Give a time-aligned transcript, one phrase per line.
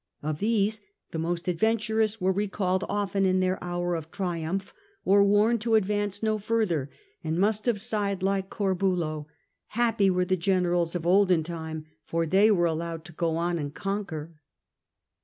[0.23, 0.81] Of these
[1.11, 4.73] the most adventurous were recalled often in their hour of triumph
[5.05, 6.89] or warned to advance no further,
[7.23, 11.85] and must have sighed, like Corbulo, * Happy were the generals of olden time 1'
[12.07, 14.39] for they were allowed to go on and conquer.